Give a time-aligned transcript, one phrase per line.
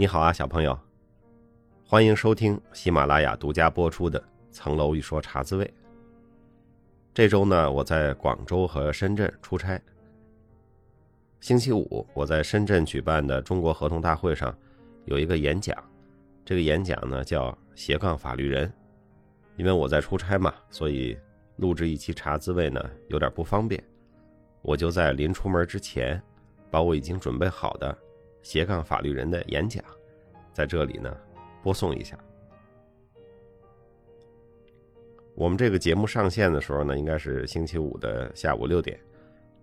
[0.00, 0.78] 你好啊，小朋友，
[1.84, 4.20] 欢迎收听喜马拉雅独家播出的
[4.52, 5.64] 《层楼一说茶滋味》。
[7.12, 9.76] 这周呢，我在广州和深圳出差。
[11.40, 14.56] 星期五，我在深圳举办的中国合同大会上
[15.06, 15.76] 有一个演讲，
[16.44, 18.72] 这个演讲呢叫“斜杠法律人”。
[19.58, 21.18] 因为我在出差嘛，所以
[21.56, 23.82] 录制一期茶滋味呢有点不方便，
[24.62, 26.22] 我就在临出门之前，
[26.70, 27.98] 把我已经准备好的。
[28.40, 29.84] 斜杠法律人的演讲，
[30.58, 31.16] 在这里呢，
[31.62, 32.18] 播送一下。
[35.36, 38.98] 我们这个节目上线的时候呢，应该是星期五的下午六点，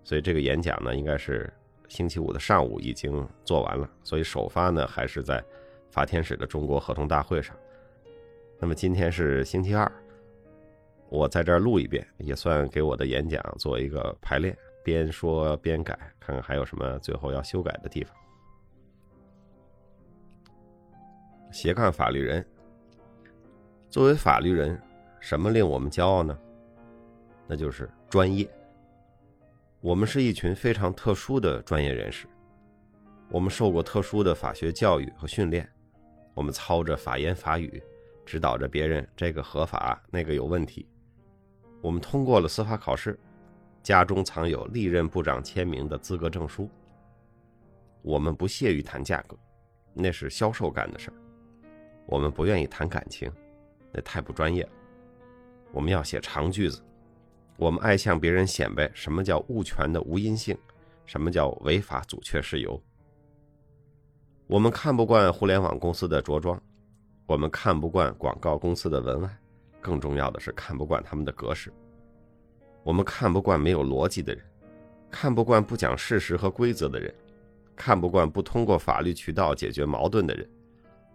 [0.06, 1.52] 所以这个演讲呢，应该是
[1.90, 3.90] 星期五的上午已经做完了。
[4.06, 5.44] 所以首发呢，还是在
[5.92, 7.54] 法天使的中国合同大会上。
[8.58, 9.92] 那么今天是星期二，
[11.10, 18.16] 我在这儿录一遍，也算给我的演讲做一个排练，边说边改，看看还有什么最后要修改的地方。
[21.56, 22.46] 斜杠法律人，
[23.90, 24.78] 作为法律人，
[25.22, 26.38] 什么令我们骄傲呢？
[27.48, 28.46] 那就是专业。
[29.80, 32.28] 我们是一群非常特殊的专业人士，
[33.30, 35.66] 我们受过特殊的法学教育和训练，
[36.34, 37.82] 我们操着法言法语，
[38.26, 40.86] 指导着别人这个合法那个有问题。
[41.82, 43.18] 我们通过了司法考试，
[43.82, 46.70] 家中藏有历任部长签名的资格证书。
[48.02, 49.38] 我们不屑于谈价格，
[49.94, 51.14] 那是销售干的事儿。
[52.06, 53.32] 我们不愿意谈感情，
[53.92, 54.68] 那太不专业。
[55.72, 56.82] 我们要写长句子。
[57.58, 60.58] 我们爱向别人显摆什么叫物权的无因性，
[61.06, 62.82] 什么叫违法阻却事由。
[64.46, 66.62] 我们看不惯互联网公司的着装，
[67.26, 69.38] 我们看不惯广告公司的文案，
[69.80, 71.72] 更重要的是看不惯他们的格式。
[72.84, 74.44] 我们看不惯没有逻辑的人，
[75.10, 77.14] 看不惯不讲事实和规则的人，
[77.74, 80.48] 看不惯不通过法律渠道解决矛盾的人。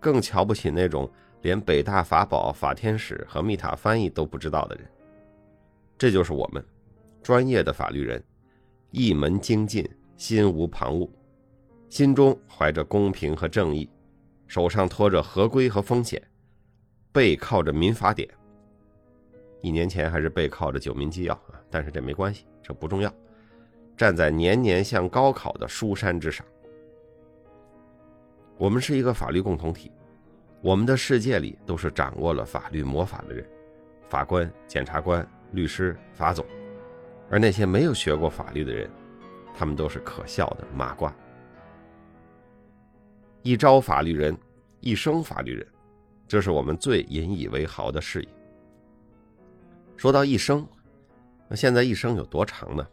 [0.01, 1.09] 更瞧不起那种
[1.43, 4.85] 连北大法宝、法天使和密塔翻译都不知道的人。
[5.99, 6.65] 这就是我们，
[7.23, 8.23] 专业的法律人，
[8.91, 11.09] 一门精进，心无旁骛，
[11.91, 13.89] 心中怀着公平和正义，
[14.47, 16.21] 手上托着合规和风险，
[17.13, 18.27] 背靠着民法典。
[19.61, 23.13] 一年前还是背靠着九民纪要啊，但是这没关系，这不重要。
[23.95, 26.47] 站在年年向高考的书山之上。
[28.61, 29.91] 我们是一个法律共同体，
[30.61, 33.43] 我们的世界里都是掌握了法律魔法的人，
[34.07, 36.45] 法官、检察官、律师、法总，
[37.31, 38.91] 而那些没有学过法律的人，
[39.55, 41.11] 他们都是可笑的麻瓜。
[43.41, 44.37] 一朝法律人，
[44.81, 45.67] 一生法律人，
[46.29, 48.29] 这是我们最引以为豪的事业。
[49.97, 50.69] 说到一生，
[51.49, 52.87] 那现在一生有多长呢？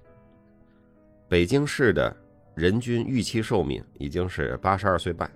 [1.27, 2.15] 北京市的
[2.55, 5.29] 人均预期寿命已经是八十二岁半。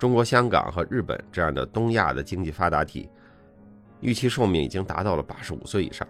[0.00, 3.06] 中国香港和日本这样的东亚的经济发达体，
[4.00, 6.08] 预期寿命已经达到了八十五岁以上。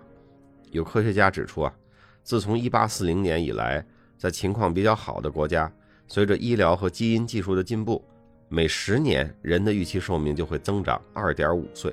[0.71, 1.75] 有科学家指出啊，
[2.23, 3.85] 自从一八四零年以来，
[4.17, 5.71] 在情况比较好的国家，
[6.07, 8.01] 随着医疗和基因技术的进步，
[8.49, 11.93] 每十年人的预期寿命就会增长二点五岁。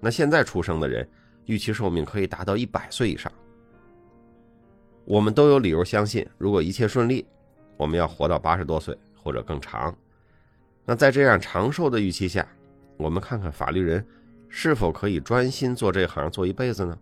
[0.00, 1.08] 那现在出生的人，
[1.44, 3.30] 预期寿命可以达到一百岁以上。
[5.04, 7.24] 我们都有理由相信，如果一切顺利，
[7.76, 9.96] 我们要活到八十多岁或者更长。
[10.90, 12.48] 那在这样长寿的预期下，
[12.96, 14.02] 我们看看法律人
[14.48, 16.98] 是否可以专心做这行做一辈子呢？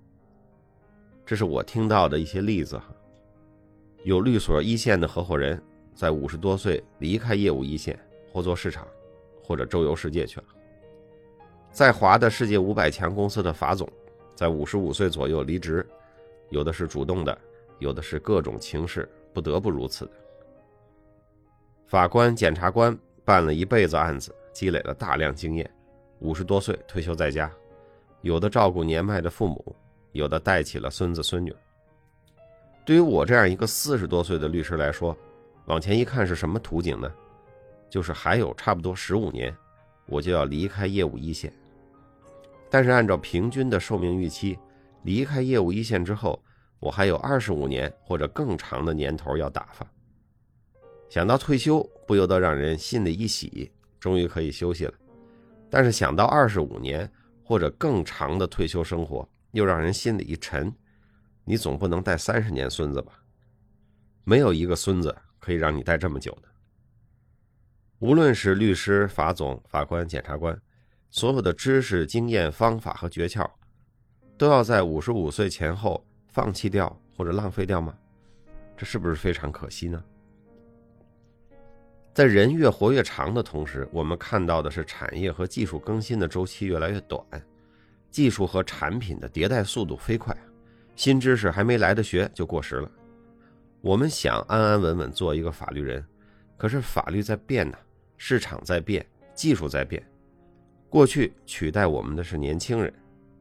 [1.24, 2.86] 这是我听到的一些例子哈。
[4.02, 5.62] 有律所一线的合伙人，
[5.94, 7.97] 在五十多岁离开业务一线，
[8.32, 8.84] 或做市场，
[9.41, 10.47] 或者周游世界去了。
[11.70, 13.88] 在华的世界五百强公司的法总，
[14.34, 15.86] 在五十五岁左右离职，
[16.50, 17.38] 有的是主动的，
[17.78, 20.12] 有的是各种情势不得不如此的。
[21.86, 22.98] 法官、检察官。
[23.26, 25.68] 办了一辈子案子，积累了大量经验，
[26.21, 27.50] 五十多岁退休在家，
[28.22, 29.74] 有的照顾年迈的父母，
[30.12, 31.53] 有的带起了孙子孙女。
[32.84, 35.15] 对于我这样一个四十多岁的律师来说，
[35.65, 37.12] 往前一看是什么图景呢？
[37.91, 39.53] 就是还有差不多十五年，
[40.06, 41.53] 我就要离开业务一线。
[42.71, 44.56] 但是按照平均的寿命预期，
[45.03, 46.41] 离开业务一线之后，
[46.78, 49.84] 我还有二十五年或者更长的年头要打发。
[51.08, 54.94] 想到退休，不由得让人心里一喜，终于可以休息了。
[55.70, 57.10] 但是想到二十五年
[57.44, 60.72] 或者更长的退休生活，又让人心里一沉。
[61.44, 63.12] 你总不能带三十年孙子吧？
[64.24, 66.48] 没有一个孙子可以让你带这么久的。
[68.00, 70.60] 无论是律师、法总、法官、检察官，
[71.09, 73.48] 所有的知识、经验、方法和诀窍，
[74.36, 77.97] 都要在五十五岁前后放弃掉或者浪费掉吗？
[78.76, 80.02] 这是不是非常可惜呢？
[82.16, 87.22] 在人越活越长的同时，我们看到的是产业和技术更新的周期越来越短，
[88.10, 90.34] 技术和产品的迭代速度飞快，
[90.95, 92.91] 新知识还没来得学就过时了。
[93.83, 96.03] 我们想安安稳稳做一个法律人，
[96.57, 97.77] 可是法律在变呢，
[98.16, 99.04] 市场在变，
[99.34, 100.03] 技术在变。
[100.89, 102.91] 过去取代我们的是年轻人，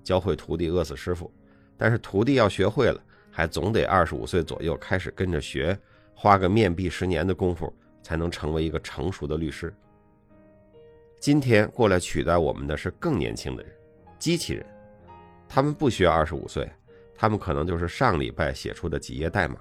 [0.03, 1.31] 教会徒弟饿死师傅，
[1.77, 3.01] 但是徒弟要学会了，
[3.31, 5.79] 还总得二十五岁左右开始跟着学，
[6.13, 7.73] 花个面壁十年的功夫
[8.05, 9.73] 才能成为一个成熟的律师。
[11.19, 13.71] 今天过来取代我们的是更年轻的人，
[14.19, 14.63] 机器人，
[15.49, 16.71] 他们不需要二十五岁，
[17.15, 19.57] 他们可能就是上礼拜写出的几页代码。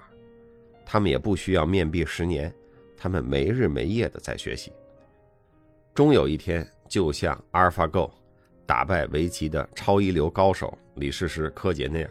[0.85, 2.53] 他们也不需要面壁十年，
[2.95, 4.71] 他们没日没夜的在学习，
[5.95, 8.11] 终有一天，就像阿尔法 Go
[8.67, 12.09] 打败围棋的超一流高手李世石、柯洁那样，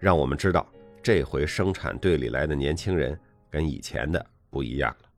[0.00, 0.66] 让我们知道
[1.00, 3.16] 这回生产队里来的年轻人
[3.48, 5.11] 跟以前的不一样了。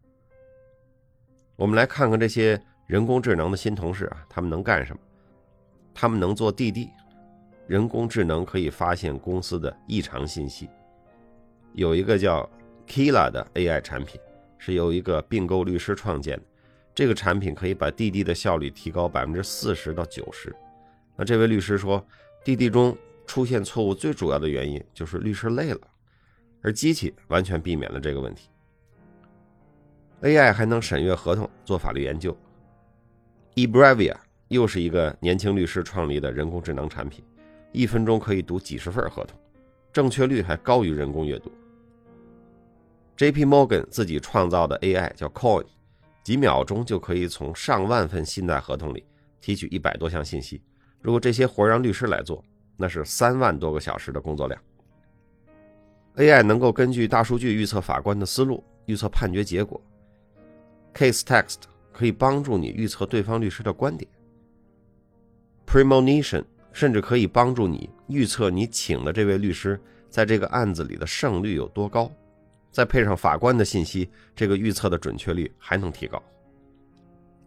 [1.57, 5.01] 我们来看看这些人工智能的新同事啊，他们能干什么？
[5.95, 6.91] 他们能做滴滴，
[7.67, 10.69] 人工智能可以发现公司的异常信息，
[11.73, 12.49] 有一个叫。
[12.87, 14.21] Kila 的 AI 产品
[14.59, 16.43] 是由一个并购律师创建的，
[16.95, 20.55] 这个产品可以把滴滴的效率提高百分之四十到九十。
[21.17, 22.07] 那这位律师说，
[22.45, 22.95] 滴滴中
[23.27, 25.81] 出现错误最主要的原因就是律师累了，
[26.61, 28.51] 而机器完全避免了这个问题。
[30.25, 32.35] AI 还能审阅合同、做法律研究。
[33.57, 34.17] eBrevia
[34.49, 37.23] 又是一个年轻律师创立的人工智能产品，
[37.73, 39.39] 一分钟可以读几十份合同，
[39.93, 41.53] 正确率还高于人工阅读。
[43.19, 43.45] J.P.
[43.45, 45.67] Morgan 自己创造的 AI 叫 Coin，
[46.23, 49.05] 几秒钟就可以从上万份信贷合同里
[49.43, 50.63] 提取一百多项信息。
[51.03, 52.43] 如果这些活让律师来做，
[52.79, 54.59] 那是三万多个小时的工作量。
[56.17, 59.79] AI 能够根据大数据预测法官的思路，预测判决结果。
[60.95, 61.63] Case Text
[61.93, 64.09] 可以帮助你预测对方律师的观点。
[65.67, 72.11] Premonition 甚至可以帮助你预测你请的这位律师在这个案子里的胜率有多高。
[72.71, 76.21] 再配上法官的信息，这个预测的准确率还能提高。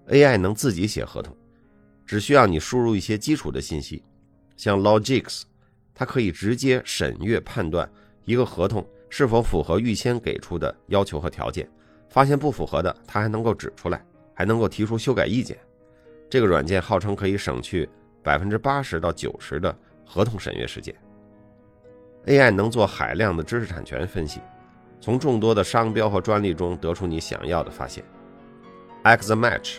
[0.08, 1.36] AI 能自己写合同，
[2.06, 4.02] 只需要你输入一些基础的信息，
[4.56, 5.42] 像 Logics，
[5.94, 7.92] 它可以直接审阅判断
[8.24, 11.70] 一个合同是否符合预先给出的要求和条件，
[12.10, 15.58] 发现不符合的，它还能够指出来，还能够提出修改意见。
[16.30, 17.90] 这个软件号称可以省去
[18.24, 19.76] 百分之八十到九十的
[20.06, 20.94] 合同审阅时间。
[22.26, 24.42] AI 能做海量的知识产权分析。
[25.00, 28.04] 从众多的商标和专利中得出你想要的发现。
[29.04, 29.78] Xmatch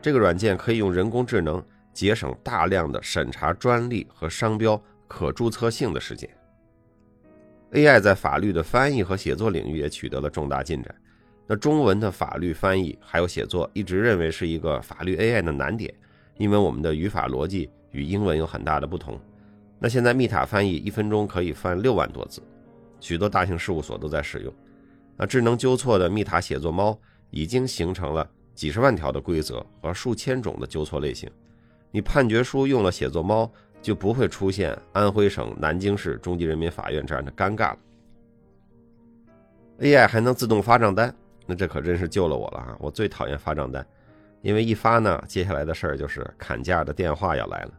[0.00, 1.62] 这个软件可以用人工智能
[1.92, 6.30] 节省大量的审查专利和商标可注册性的时间。
[7.72, 10.94] AI 在法律的翻译和写作领域也取得了重大进展。
[11.46, 15.92] 那中文的法律翻译还有写作，一直认为是一个法律 AI 的难点，
[16.38, 19.20] 因为我们的语法逻辑与英文有很大的不同。
[19.78, 22.42] 那现在密塔翻译一分钟可以翻六万多字。
[23.00, 24.52] 许多大型事务所都在使用。
[25.16, 26.98] 那智能纠错的密塔写作猫
[27.28, 31.30] 已经形成了几十万条的规则和数千种的纠错类型。
[31.90, 33.50] 你判决书用了写作猫，
[33.82, 37.78] 就不会出现安徽省南京市中级人民法院这样的尴尬了。
[39.80, 41.14] AI 还能自动发账单，
[41.46, 42.76] 那这可真是救了我了啊！
[42.78, 43.86] 我最讨厌发账单，
[44.42, 47.72] 因为一发呢，接下来的事儿就是砍价的电话要来了。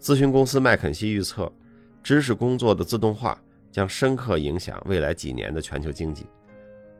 [0.00, 1.52] 咨询公司麦肯锡预测，
[2.02, 3.40] 知识工作的自动化。
[3.72, 6.26] 将深刻影响未来几年的全球经济，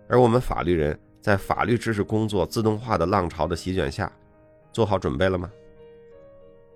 [0.07, 4.09] 而我们法律人在法律知识工作自动化的浪潮的席卷下，
[4.73, 5.51] 做好准备了吗？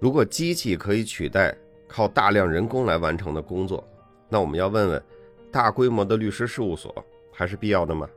[0.00, 1.56] 如果机器可以取代
[1.87, 3.87] 靠大量人工来完成的工作，
[4.28, 5.00] 那我们要问问：
[5.52, 6.92] 大规模的律师事务所
[7.32, 8.08] 还是必要的吗？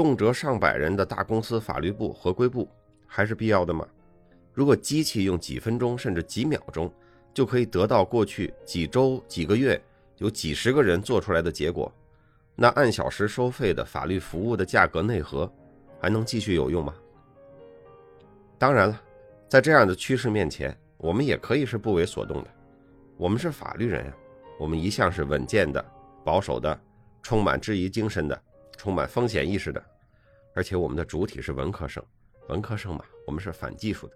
[0.00, 2.66] 动辄上百人的大公司法律部、合规部
[3.06, 3.86] 还是必要的吗？
[4.54, 6.90] 如果机器用几分钟甚至几秒钟
[7.34, 9.78] 就可以得到过去几周、几个月。
[10.16, 11.92] 有几十个人做出来的结果，
[12.54, 15.50] 那按小时收费的法律服务的价格内核
[16.00, 16.94] 还能继续有用吗？
[18.58, 19.02] 当然了，
[19.48, 22.50] 在这样的趋势面前，我们也可以是不为所动的。
[23.18, 24.16] 我们是法律人啊，
[24.58, 25.84] 我们一向是稳健的、
[26.24, 26.78] 保守的、
[27.22, 28.42] 充满质疑精神的、
[28.76, 29.82] 充满风险意识的，
[30.54, 32.04] 而且我们的主体是文科生，
[32.48, 34.14] 文科生嘛，我们是反技术的。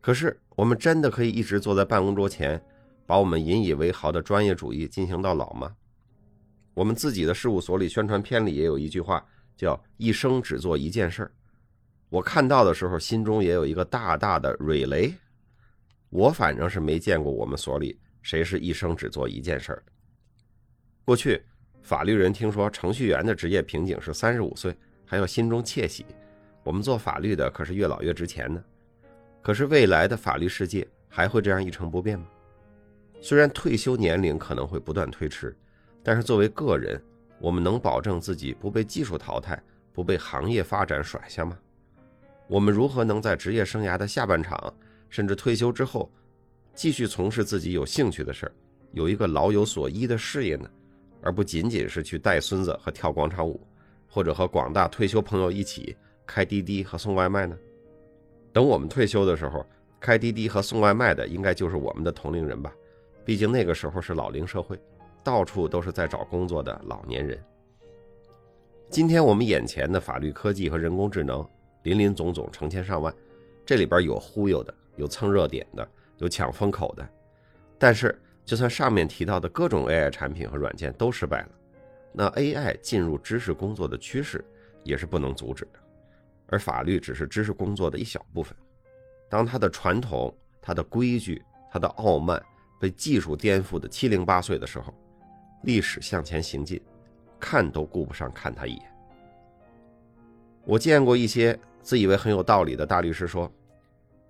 [0.00, 2.62] 可是，我们真的可以一直坐在办公桌前？
[3.06, 5.74] 把我们引以为豪的专业主义进行到老吗？
[6.74, 9.26] 我们自己的事务所里宣传片里也有一句话，
[9.56, 11.32] 叫“一生只做一件事儿”。
[12.08, 15.12] 我看到的时候，心中也有一个大大的蕊雷。
[16.08, 19.82] 我反正是没见过我们所里谁是一生只做一件事儿。
[21.04, 21.42] 过去，
[21.82, 24.72] 法律人听说程序员的职业瓶颈是三十五岁，
[25.10, 26.06] 还要心中窃喜。
[26.62, 28.62] 我们做法律的可是越老越值钱呢。
[29.42, 32.26] 可是未来的法律世界还会这样一成不变吗？
[33.20, 35.52] 虽然退休年龄可能会不断推迟，
[36.00, 37.02] 但是作为个人，
[37.40, 39.60] 我们能保证自己不被技术淘汰，
[39.92, 41.58] 不被行业发展甩下吗？
[42.46, 44.72] 我们如何能在职业生涯的下半场，
[45.08, 46.08] 甚至退休之后，
[46.72, 48.52] 继续从事自己有兴趣的事儿，
[48.92, 50.70] 有一个老有所依的事业呢？
[51.20, 53.60] 而不仅仅是去带孙子和跳广场舞，
[54.10, 57.56] 或者和广大退休朋友一起开滴滴和送外卖呢？
[58.52, 59.64] 等我们退休的时候，
[60.00, 62.74] 开滴滴和送外卖的应该就是我们的同龄人吧？
[63.24, 64.76] 毕竟那个时候是老龄社会，
[65.22, 67.40] 到处都是在找工作的老年人。
[68.88, 71.46] 今天我们眼前的法律科技和人工智能
[71.84, 73.14] 林林总总，成千上万，
[73.64, 75.88] 这里边有忽悠的，有蹭热点的，
[76.18, 77.08] 有抢风口的。
[77.78, 81.48] 但是，就算上面提到的各种 AI 产品和软件都失败了，
[82.12, 84.44] 那 AI 进入知识工作的趋势
[84.84, 85.80] 也是不能阻止的。
[86.48, 88.56] 而法律只是知识工作的一小部分。
[89.28, 92.42] 当它的传统、它的规矩、它的傲慢。
[92.80, 94.94] 被技术颠覆的七零八碎的时候，
[95.64, 96.80] 历史向前行进，
[97.38, 98.82] 看都顾不上看他一眼。
[100.64, 103.52] 我见过一些自以为很有道理的大律师说：“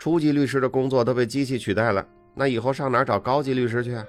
[0.00, 4.04] 初级律师的工作都被机器取代了，那以后上哪儿找高级律师去啊？”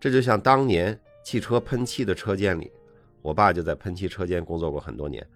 [0.00, 2.70] 这就像当年汽车喷漆的车间里，
[3.20, 5.26] 我爸就在喷漆车间工作过很多年。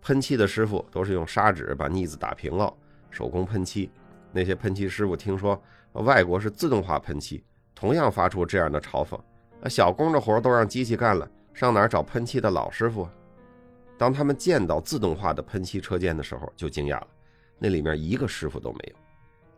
[0.00, 2.72] 喷漆的师傅都是用砂纸把腻子打平了，
[3.10, 3.90] 手工喷漆。
[4.32, 5.60] 那些喷漆师傅听说。
[5.94, 7.42] 外国是自动化喷漆，
[7.74, 9.18] 同样发出这样的嘲讽
[9.60, 13.08] ：“那小工的活都让机器干了，上哪找喷漆的老师傅？”
[13.98, 17.08] 当他们见到自动化的喷漆车间的时候，就惊讶了，
[17.58, 18.96] 那里面一个师傅都没有。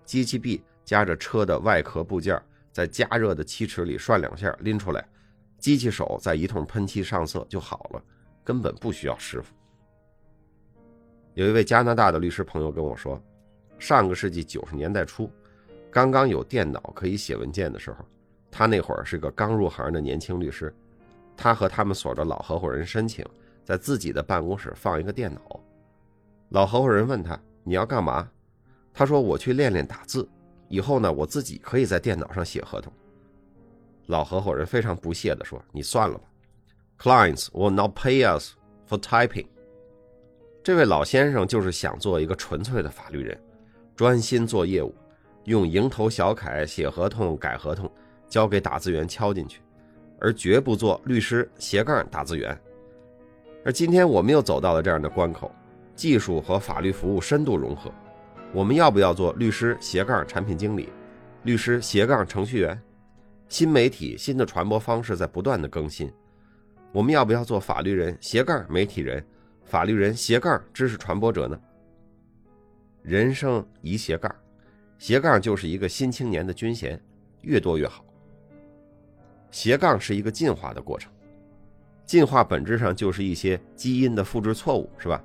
[0.06, 2.40] 机器臂夹着车的外壳部件，
[2.72, 5.06] 在加热的漆池里涮两下，拎出来，
[5.60, 8.02] 机器手在一通喷漆上色就好了，
[8.42, 9.54] 根本不需要师傅。
[11.34, 13.22] 有一位加拿大的律师朋友跟我说，
[13.78, 15.30] 上个世纪九十年代初。
[15.92, 18.04] 刚刚有电脑可以写文件的时候，
[18.50, 20.74] 他那会儿是个刚入行的年轻律师。
[21.36, 23.24] 他和他们所的老合伙人申请，
[23.64, 25.60] 在自己的办公室放一个电脑。
[26.50, 28.28] 老合伙人问他：“你要干嘛？”
[28.92, 30.28] 他说：“我去练练打字，
[30.68, 32.92] 以后呢，我自己可以在电脑上写合同。”
[34.10, 36.24] 老合伙人非常不屑地说：“你算了吧
[36.98, 38.54] ，Clients will not pay us
[38.88, 39.46] for typing。”
[40.62, 43.40] 这位老先生就是想做一个纯粹的法律人，
[43.96, 44.94] 专心做业务。
[45.44, 47.90] 用蝇头小楷写合同、改合同，
[48.28, 49.62] 交给打字员敲进去，
[50.20, 52.56] 而绝不做律师斜杠打字员。
[53.64, 55.50] 而今天我们又走到了这样的关口，
[55.94, 57.90] 技术和法律服务深度融合，
[58.52, 60.90] 我们要不要做律师斜杠产品经理、
[61.42, 62.80] 律师斜杠程序员？
[63.50, 66.10] 新媒体、新的传播方式在不断的更新，
[66.92, 69.22] 我们要不要做法律人斜杠媒体人、
[69.64, 71.60] 法律人斜杠知识传播者呢？
[73.02, 74.32] 人生一斜杠。
[74.98, 76.98] 斜杠就是一个新青年的军衔，
[77.40, 78.04] 越多越好。
[79.50, 81.10] 斜杠是一个进化的过程，
[82.06, 85.20] 进化本质上就是一些基因的复制错误，是吧？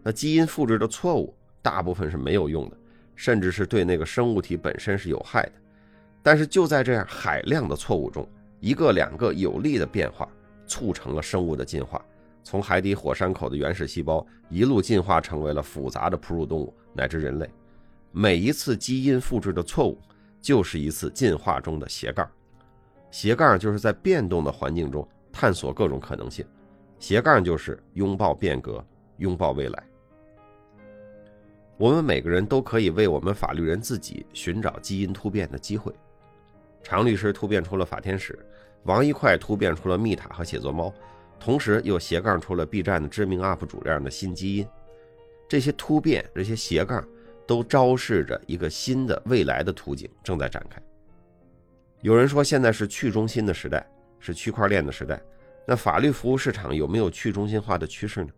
[0.00, 2.76] 那基因复制的错误大部分是没有用的，
[3.16, 5.52] 甚至是对那个生物体本身是有害的。
[6.22, 8.28] 但是就在这样海量的错误中，
[8.60, 10.28] 一个两个有利的变化，
[10.66, 12.00] 促成了生物的进化，
[12.44, 17.50] 从海底火山口的原始细胞一路进化成为了复杂的哺乳动物乃至人类。
[18.12, 19.98] 每一次基因复制的错误，
[20.40, 22.30] 就是一次进化中的斜杠。
[23.10, 26.46] 斜杠就是在变动的环境中探索各种可能性，
[26.98, 28.84] 斜杠就是拥抱变革，
[29.16, 29.82] 拥抱未来。
[31.78, 35.92] 我们每个人都可以为我们法律人自己寻找基因突变的机会。
[36.82, 38.38] 常律师突变出了法天使，
[38.84, 40.92] 王一快突变出了密塔和写作猫，
[41.38, 44.66] 同时又斜杠出了 B 站的知名 UP 主这样的新基因。
[45.48, 47.04] 这些突变，这些斜杠。
[47.44, 50.80] 都昭示着一个新的未来的图景正在展开。
[52.00, 53.84] 有人说，现在是去中心的时代，
[54.20, 55.20] 是区块链的时代。
[55.66, 58.30] 那法律服务市场有没有去中心化的趋势呢？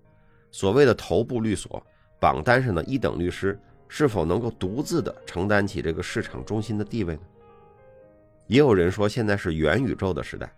[0.50, 1.80] 所谓的头部律所
[2.18, 7.20] 榜单上的一等律师，是否能够独自的承担起这个市场中心的地位呢？
[8.46, 10.52] 也有人说，现在是元宇宙的时代。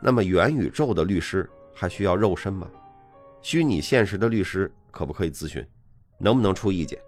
[0.00, 2.68] 那么，元宇宙的律师还需要肉身吗？
[3.42, 5.64] 虚拟现实的律师可不可以咨询？
[6.18, 6.98] 能不能出意见？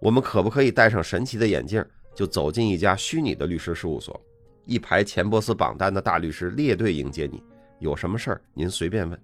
[0.00, 1.84] 我们可不可以戴上神奇的眼镜，
[2.14, 4.20] 就走进一家虚拟的律师事务所，
[4.64, 7.42] 一排钱波斯榜单的大律师列队迎接你？
[7.78, 9.20] 有什么事儿您随便问。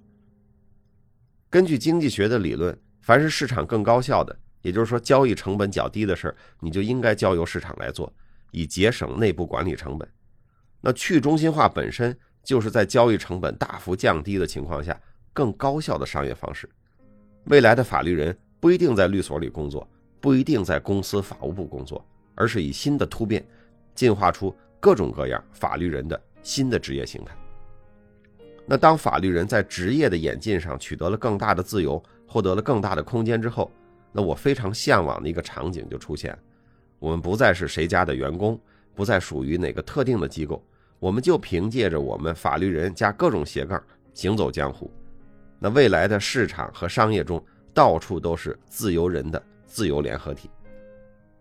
[1.49, 8.13] 根据经济学的理论，凡是市场更高效的，也就是说交易成本较低的事儿，你就应该交由市场来做，
[8.51, 10.09] 以节省内部管理成本。
[10.81, 14.99] 那去中心化本身就是在交易成本大幅降低的情况下
[15.33, 16.69] 更高效的商业方式。
[17.45, 19.89] 未来的法律人不一定在律所里工作，
[20.21, 23.45] 不一定在公司法务部工作，而是以新的突变，
[23.95, 27.35] 进化出各种各样法律人的新的职业形态。
[28.67, 33.71] 那当法律人在职业的演进上取得了更大的自由，获得了更大的空间之后，
[34.13, 36.39] 那我非常向往的一个场景就出现：
[36.99, 38.61] 我们不再是谁家的员工，
[38.95, 40.63] 不再属于哪个特定的机构，
[40.99, 43.83] 我们就凭借着我们法律人加各种斜杠
[44.15, 44.91] 行走江湖。
[45.59, 50.51] 那未来的市场和商业中，到处都是自由人的自由联合体。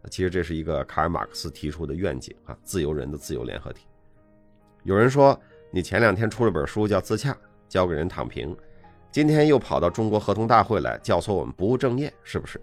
[0.09, 3.85] 其实这是一个卡尔马克思提出的愿景啊，自由人的自由联合体。
[4.83, 5.39] 有人说。
[5.69, 7.33] 你前两天出了本书叫《自洽》，
[7.67, 8.55] 教给人躺平，
[9.11, 12.59] 今天又跑到中国合同大会来教唆我们不务正业，是不是？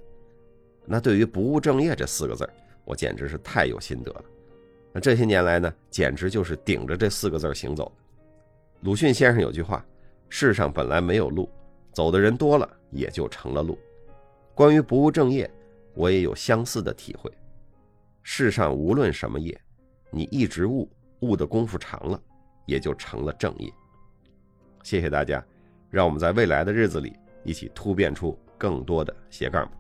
[0.87, 2.49] 那对于“不务正业”这四个字
[2.85, 4.25] 我简直是太有心得了。
[4.93, 7.91] 那这些年来呢，简直就是顶着这四个字行走。
[8.81, 9.85] 鲁迅先生有句话
[10.29, 11.51] ：“世上本来没有路，
[11.93, 13.79] 走的人多了，也就成了路。”
[14.55, 15.51] 关于不务正业，
[15.95, 17.33] 我也有相似的体会。
[18.23, 19.59] 世上无论什么业，
[20.11, 20.89] 你一直悟，
[21.21, 22.21] 悟的功夫长了。
[22.67, 23.71] 也就成了正业。
[24.83, 25.45] 谢谢大家，
[25.91, 29.71] 让我们在未来的日子里一起突变出更多的斜杠。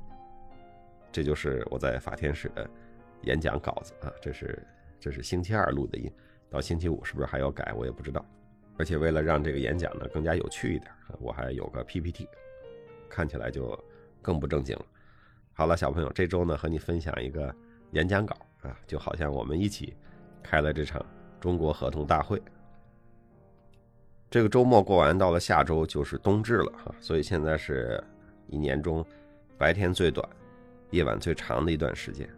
[1.10, 2.68] 这就是我在法天使的
[3.24, 4.62] 演讲稿子啊，这是
[5.00, 6.10] 这是星期二录的音，
[6.48, 7.72] 到星期五是不是还要改？
[7.74, 8.24] 我也不知道。
[8.76, 10.90] 而且为了让这个演讲呢更加有趣一点，
[11.20, 12.28] 我还有个 PPT，
[13.08, 13.78] 看起来就
[14.20, 14.84] 更不正经了。
[15.52, 17.54] 好了，小朋友，这周呢和你分享一个
[17.92, 19.94] 演讲稿啊，就好像我们一起
[20.42, 21.04] 开了这场
[21.40, 22.42] 中国合同大会。
[24.28, 28.02] 这个周末过完，到了下周就是冬至了哈，所以现在是
[28.48, 29.06] 一年中
[29.56, 30.28] 白天最短、
[30.90, 32.28] 夜晚最长的一段时间。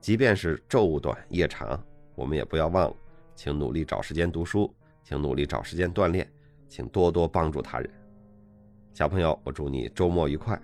[0.00, 1.82] 即便是昼短夜长，
[2.14, 2.96] 我们也不要忘了，
[3.34, 6.30] 请努力找时间读书，请努力找时间锻炼，
[6.68, 7.90] 请多多帮助他人。
[8.94, 10.60] 小朋友，我祝你周末愉快，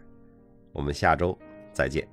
[0.72, 1.37] 我们下周
[1.72, 2.09] 再见。